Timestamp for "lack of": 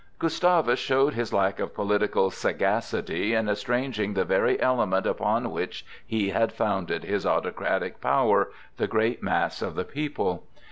1.31-1.75